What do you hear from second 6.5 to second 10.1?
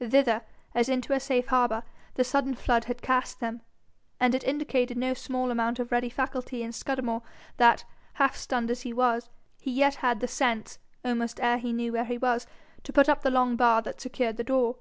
in Scudamore that, half stunned as he was, he yet